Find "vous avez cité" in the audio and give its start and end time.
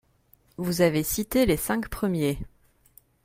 0.57-1.45